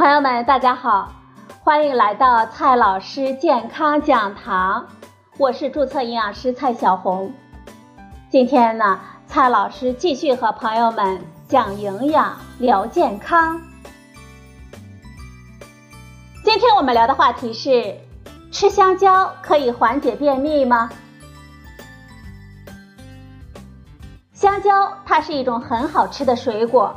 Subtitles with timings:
[0.00, 1.12] 朋友们，大家好，
[1.62, 4.86] 欢迎来到蔡老师健康讲堂，
[5.36, 7.30] 我是注册营养师蔡小红。
[8.30, 13.60] 今天呢，蔡老师继续和朋友们讲营养、聊健康。
[16.42, 17.94] 今天我们聊的话题是：
[18.50, 20.88] 吃香蕉可以缓解便秘吗？
[24.32, 26.96] 香蕉它是一种很好吃的水果，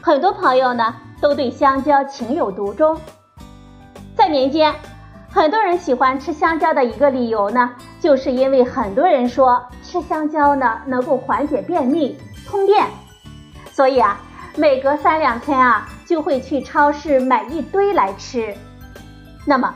[0.00, 0.94] 很多朋友呢。
[1.20, 3.00] 都对香蕉情有独钟，
[4.14, 4.74] 在民间，
[5.30, 12.86] 很多人喜欢吃香蕉的一个理由呢，就是因为很多人说吃香蕉呢能够缓解便秘、通便，
[13.72, 14.20] 所以啊，
[14.56, 18.54] 每隔三两天啊就会去超市买一堆来吃。
[19.46, 19.74] 那么，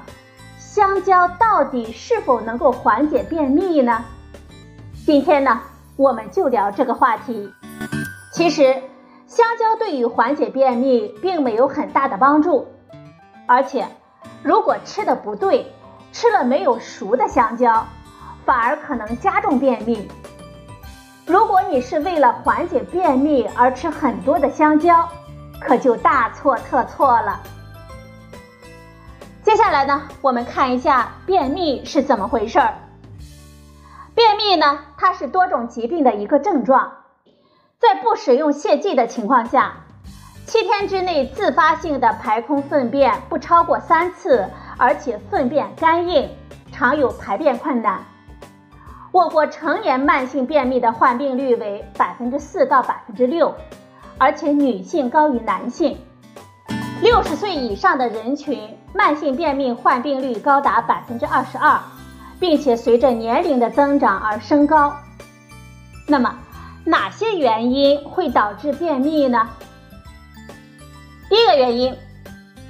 [0.58, 4.04] 香蕉到底是否能够缓解便秘呢？
[5.06, 5.60] 今天呢，
[5.96, 7.50] 我们就聊这个话题。
[8.32, 8.76] 其实。
[9.30, 12.66] 香蕉对于缓解便秘并没有很大的帮助，
[13.46, 13.86] 而且
[14.42, 15.72] 如果吃的不对，
[16.10, 17.86] 吃了没有熟的香蕉，
[18.44, 20.10] 反而可能加重便秘。
[21.26, 25.08] 如果你是为了缓解便秘而吃很多的香蕉，
[25.60, 27.40] 可就大错特错了。
[29.44, 32.74] 接下来呢，我们看一下便秘是怎么回事儿。
[34.12, 36.94] 便秘呢，它是多种疾病的一个症状。
[37.80, 39.72] 在不使用泻剂的情况下，
[40.46, 46.28] 七天之内自发性的排空粪便不超过三次，而且粪便干硬，
[46.70, 48.04] 常有排便困难。
[49.12, 53.54] 我国成年慢性便秘的患病率为百分之四到百分之六，
[54.18, 55.96] 而且女性高于男性。
[57.00, 61.80] 六十岁以上的人群慢性便秘患病率高达百分之二十二，
[62.38, 64.94] 并且随着年龄的增长而升高。
[66.06, 66.36] 那么，
[66.84, 69.48] 哪些原因会导致便秘呢？
[71.28, 71.94] 第一个原因，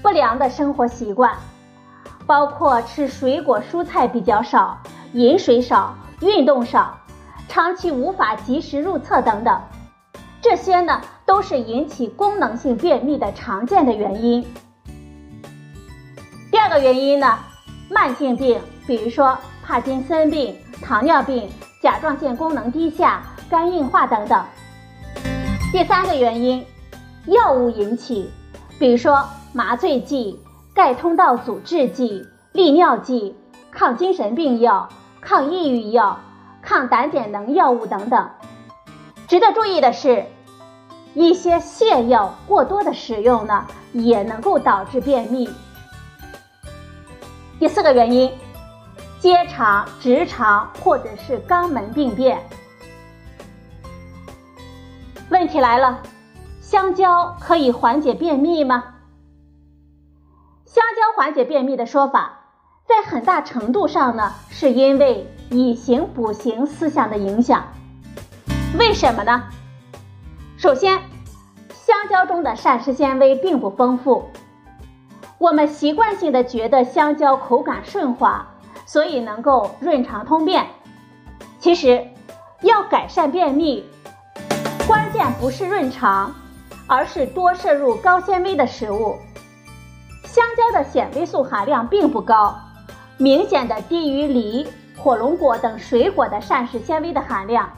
[0.03, 1.35] 不良的生活习惯，
[2.27, 4.79] 包括吃水果蔬菜比较少、
[5.13, 6.99] 饮水少、运动少、
[7.49, 9.61] 长期无法及时入厕等等，
[10.43, 14.45] 这些呢都是引起功能性便秘的常见的原因。
[16.51, 17.39] 第二个原因呢，
[17.89, 21.49] 慢性病，比如说帕金森病、糖尿病、
[21.81, 23.23] 甲状腺功能低下。
[23.51, 24.45] 肝硬化等等。
[25.73, 26.65] 第三个原因，
[27.27, 28.31] 药物引起，
[28.79, 30.41] 比如说麻醉剂、
[30.73, 33.35] 钙通道阻滞剂、利尿剂、
[33.73, 34.89] 抗精神病药、
[35.21, 36.19] 抗抑郁药、
[36.63, 38.31] 抗胆碱能药物等等。
[39.27, 40.25] 值得注意的是，
[41.15, 45.51] 一些泻药过多的使用呢，也能够导致便秘。
[47.59, 48.33] 第四个原因，
[49.19, 52.41] 结肠、直肠或者是肛门病变。
[55.31, 56.03] 问题来了，
[56.61, 58.83] 香蕉可以缓解便秘吗？
[60.67, 62.41] 香蕉缓解便秘的说法，
[62.85, 67.63] 在很大程度上呢，是因为以形补形思想的影响。
[68.77, 69.45] 为什么呢？
[70.57, 70.99] 首先，
[71.73, 74.29] 香蕉中的膳食纤维并不丰富，
[75.39, 78.49] 我们习惯性的觉得香蕉口感顺滑，
[78.85, 80.67] 所以能够润肠通便。
[81.61, 82.09] 其实，
[82.63, 83.89] 要改善便秘。
[84.91, 86.35] 关键不是润肠，
[86.89, 89.17] 而是多摄入高纤维的食物。
[90.25, 92.59] 香蕉的纤维素含量并不高，
[93.17, 94.67] 明显的低于梨、
[94.99, 97.71] 火龙果等水果的膳食纤维的含量。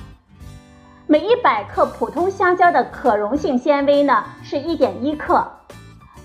[1.07, 5.47] 每一百克普通香蕉的可溶性纤维呢是一点一克，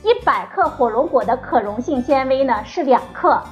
[0.04, 3.44] 一百克火龙果的可溶性纤维呢是两克，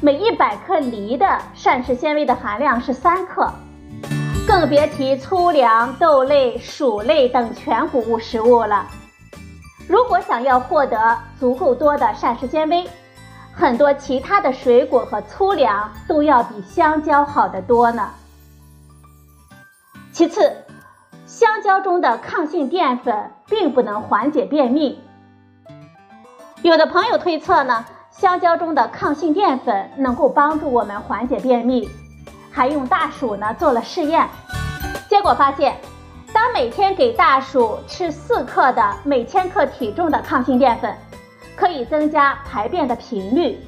[0.00, 3.52] 每一百克梨的膳食纤维的含量是三克。
[4.56, 8.86] 更别提粗粮、豆类、薯类等全谷物食物了。
[9.88, 12.88] 如果想要获得足够多的膳食纤维，
[13.52, 18.08] 很多其他的水果和粗粮都要比香蕉好得多呢。
[20.12, 20.52] 其次，
[21.26, 25.02] 香蕉中的抗性淀粉并不能缓解便秘。
[26.62, 31.90] 有的朋友推测呢，香蕉中的抗性淀粉能够帮助我们缓解便秘。
[32.52, 34.28] 还用大鼠呢做了试验，
[35.24, 35.74] 果发现，
[36.34, 40.94] 当每天给大鼠吃四克的每千克体重的抗性淀粉，
[41.56, 43.58] 可以增加排便的频率，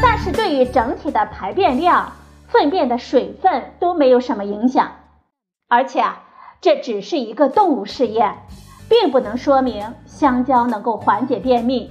[0.00, 2.12] 但是对于整体的排便量、
[2.46, 4.92] 粪便的水分都没有什么影响。
[5.68, 6.22] 而且啊，
[6.60, 8.36] 这只是一个动物试验，
[8.88, 11.90] 并不能说明香蕉能够缓解便秘。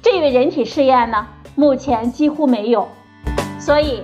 [0.00, 2.88] 至于人体试验呢，目前几乎没有，
[3.60, 4.02] 所以。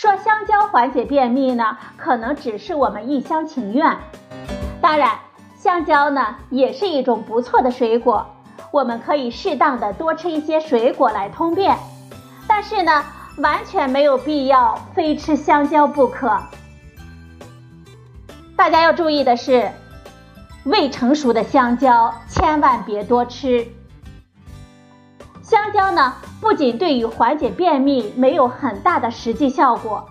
[0.00, 3.98] 说香蕉缓解便秘呢，可能只是我们一厢情愿。
[4.80, 5.18] 当然，
[5.58, 8.26] 香蕉呢也是一种不错的水果，
[8.70, 11.76] 我们可以适当的多吃一些水果来通便，
[12.48, 13.04] 但是呢，
[13.42, 16.34] 完全没有必要非吃香蕉不可。
[18.56, 19.70] 大家要注意的是，
[20.64, 23.68] 未成熟的香蕉千万别多吃。
[25.50, 30.06] 香蕉呢，不仅对于缓解便秘没有很大的实际效果，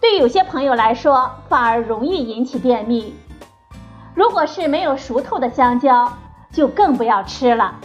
[0.00, 3.14] 对有些朋友来说反而容易引起便秘。
[4.16, 6.12] 如果是没有熟透的香蕉，
[6.52, 7.76] 就更不要吃了，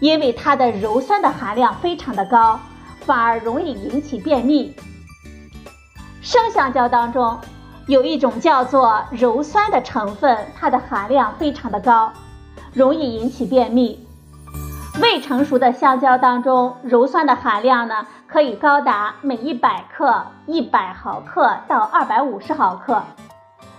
[0.00, 2.58] 因为它的鞣酸的含量非常的高，
[3.00, 4.74] 反而容易引起便秘。
[6.22, 7.38] 生香蕉当中
[7.86, 12.10] 有一种叫做鞣酸的成分，它的含量非常的高，
[12.72, 14.06] 容易引起便秘。
[15.00, 23.02] 未成熟的香蕉当中，鞣酸的含量呢，可以高达每一百克一百毫克到二百五十毫克。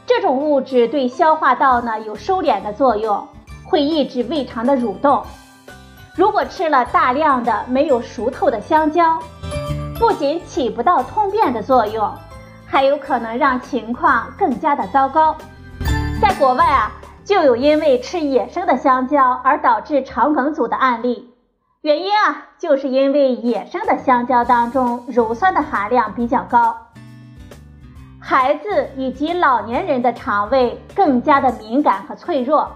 [0.08, 3.28] 这种物质对消化道呢有收敛的作用，
[3.64, 5.24] 会抑制胃肠的蠕动。
[6.16, 9.20] 如果吃了大量的没有熟透的香蕉，
[10.00, 12.12] 不仅起不到通便的作用，
[12.66, 15.36] 还有可能让情况更加的糟糕。
[16.20, 16.92] 在国外啊，
[17.32, 21.34] 就有因为吃野生的香蕉而导致肠梗阻的案例，
[21.80, 26.76] 原因啊，就是因为野生的香蕉当中鞣酸的含量比较高。
[28.20, 32.70] 孩子以及老年人的肠胃更加的敏感和脆弱，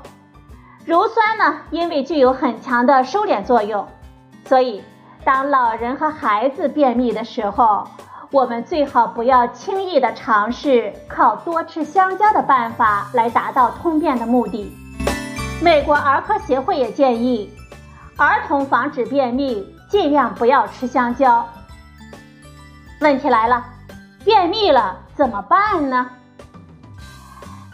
[0.87, 3.85] 鞣酸呢，因为具有很强的收敛作用，
[4.45, 4.81] 所以
[5.25, 7.85] 当老人和孩子便秘的时候，
[8.35, 14.75] 我们最好不要轻易的尝试靠多吃香蕉的办法来达到通便的目的。
[15.61, 17.49] 美国儿科协会也建议，
[18.17, 21.47] 儿童防止便秘，尽量不要吃香蕉。
[22.99, 23.63] 问题来了，
[24.25, 24.97] 便秘了。
[25.15, 26.09] 怎么办呢？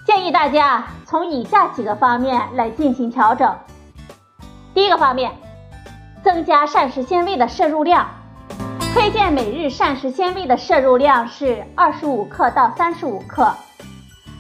[0.06, 3.58] 建议大家从以下几个方面来进行调整。
[4.76, 5.32] 第一个方面，
[6.24, 8.08] 增加膳食纤维的摄入量，
[8.94, 13.50] 推荐每日膳食纤维的摄入量是二十五克到三十五克。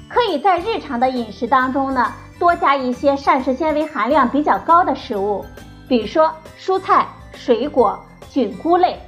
[0.09, 5.45] 可以在日常的饮食当中呢，多加一些膳食纤维含量比较高的食物，
[5.87, 7.97] 比如说蔬菜、水果、
[8.29, 8.99] 菌菇类，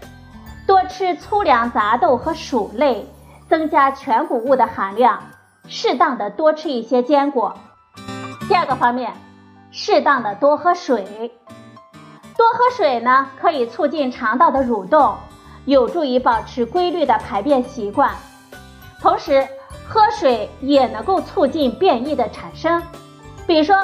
[0.65, 3.05] 多吃粗粮杂豆和薯类。
[3.49, 5.21] 增加全谷物的含量，
[5.67, 7.55] 适当的多吃一些坚果。
[8.47, 9.13] 第二个方面，
[9.69, 11.31] 适当的多喝水。
[12.35, 15.17] 多喝水呢，可以促进肠道的蠕动，
[15.65, 18.11] 有助于保持规律的排便习惯。
[19.01, 19.47] 同时，
[19.87, 22.81] 喝水也能够促进便意的产生。
[23.45, 23.75] 比如说，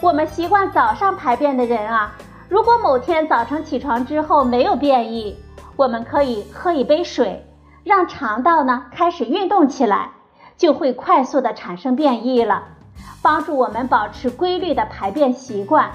[0.00, 2.12] 我们习惯早上排便的人啊，
[2.48, 5.36] 如果某天早晨起床之后没有便意，
[5.76, 7.42] 我们可以喝一杯水。
[7.84, 10.10] 让肠道呢开始运动起来，
[10.56, 12.64] 就会快速的产生便意了，
[13.22, 15.92] 帮助我们保持规律的排便习惯。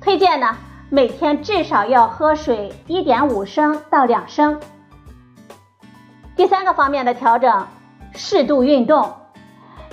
[0.00, 0.56] 推荐呢
[0.94, 4.60] 每天至少要喝水一点五升到两升。
[6.36, 7.66] 第三个方面的调整，
[8.14, 9.12] 适度运动，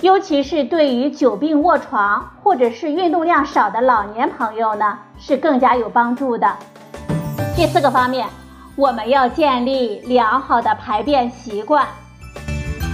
[0.00, 6.56] 尤其是对于久病卧床或者是运动量少的老年朋友呢是更加有帮助的。
[7.56, 8.28] 第四个方面。
[8.76, 11.86] 我们要建立良好的排便习惯，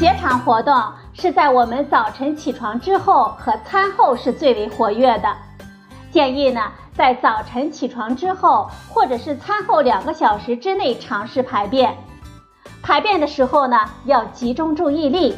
[0.01, 0.75] 结肠活动
[1.13, 5.29] 是在我们早晨起床之后和餐后是最为活跃的。
[6.11, 11.97] 建议呢，在早晨起床之后或者是餐后两个小时之内尝试排便。
[12.83, 15.37] 排便的时候呢，要集中注意力，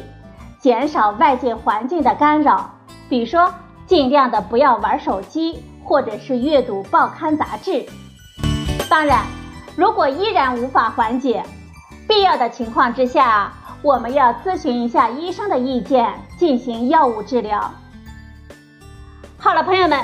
[0.59, 2.69] 减少外界环境的干扰，
[3.09, 3.53] 比如说
[3.85, 7.85] 尽量的不要玩手机或者是阅读报刊杂志。
[8.89, 9.25] 当然。
[9.77, 11.41] 如果依然无法缓解，
[12.05, 17.71] 必要的情况之下，我们要咨询一下医生的意见，进行药物治疗。
[19.37, 20.03] 好了，朋友们，